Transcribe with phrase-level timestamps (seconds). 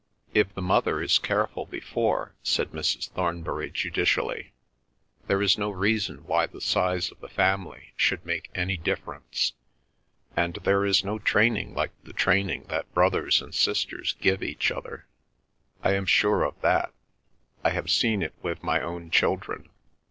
[0.33, 3.11] "If the mother is careful before," said Mrs.
[3.11, 4.51] Thornbury judicially,
[5.27, 9.53] "there is no reason why the size of the family should make any difference.
[10.35, 15.05] And there is no training like the training that brothers and sisters give each other.
[15.83, 16.91] I am sure of that.
[17.63, 19.69] I have seen it with my own children.